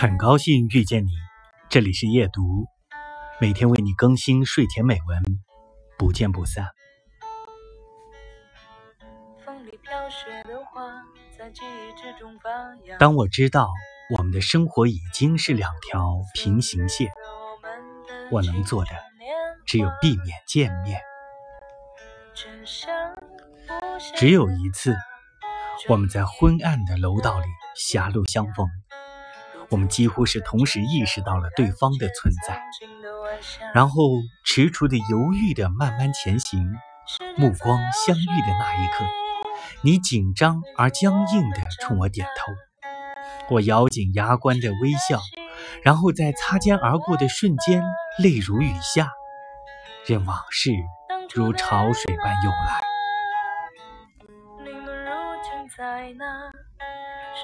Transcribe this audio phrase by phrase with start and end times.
[0.00, 1.10] 很高兴遇见你，
[1.68, 2.68] 这里是夜读，
[3.40, 5.20] 每天为你更新睡前美文，
[5.98, 6.68] 不见不散。
[13.00, 13.68] 当我知道
[14.16, 17.10] 我们的生活已经是两条平行线，
[18.30, 18.90] 我能做的
[19.66, 21.00] 只有避免见面。
[24.14, 24.96] 只有一次，
[25.88, 28.64] 我们在昏暗的楼道里狭路相逢。
[29.70, 32.62] 我们几乎是同时意识到了对方的存在，
[33.74, 34.02] 然后
[34.44, 36.74] 踟蹰的、犹豫的慢慢前行。
[37.38, 39.06] 目光相遇的那一刻，
[39.80, 42.52] 你紧张而僵硬的冲我点头，
[43.48, 45.18] 我咬紧牙关的微笑，
[45.82, 47.82] 然后在擦肩而过的瞬间，
[48.18, 49.10] 泪如雨下，
[50.04, 50.70] 任往事
[51.34, 52.82] 如潮水般涌来。